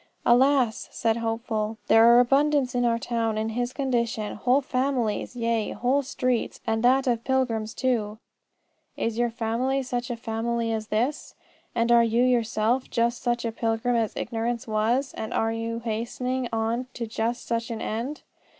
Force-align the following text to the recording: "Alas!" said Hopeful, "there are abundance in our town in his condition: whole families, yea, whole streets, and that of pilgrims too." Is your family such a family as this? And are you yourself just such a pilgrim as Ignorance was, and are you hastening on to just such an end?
"Alas!" 0.25 0.89
said 0.91 1.17
Hopeful, 1.17 1.77
"there 1.85 2.07
are 2.11 2.19
abundance 2.19 2.73
in 2.73 2.85
our 2.85 2.97
town 2.97 3.37
in 3.37 3.49
his 3.49 3.71
condition: 3.71 4.33
whole 4.35 4.59
families, 4.61 5.35
yea, 5.35 5.73
whole 5.73 6.01
streets, 6.01 6.59
and 6.65 6.81
that 6.81 7.05
of 7.05 7.23
pilgrims 7.23 7.75
too." 7.75 8.17
Is 8.97 9.19
your 9.19 9.29
family 9.29 9.83
such 9.83 10.09
a 10.09 10.15
family 10.15 10.73
as 10.73 10.87
this? 10.87 11.35
And 11.75 11.91
are 11.91 12.03
you 12.03 12.23
yourself 12.23 12.89
just 12.89 13.21
such 13.21 13.45
a 13.45 13.51
pilgrim 13.51 13.95
as 13.95 14.15
Ignorance 14.15 14.67
was, 14.67 15.13
and 15.13 15.35
are 15.35 15.51
you 15.51 15.77
hastening 15.81 16.49
on 16.51 16.87
to 16.95 17.05
just 17.05 17.45
such 17.45 17.69
an 17.69 17.79
end? 17.79 18.23